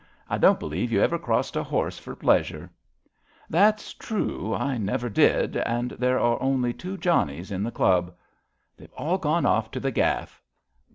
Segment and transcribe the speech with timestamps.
[0.27, 2.71] I don't believe you ever crossed a horse for pleas ure."
[3.51, 8.11] That's true, I never did— and there are only two Johnnies in the Club."''
[8.77, 10.41] They've all gone off to the Gaff."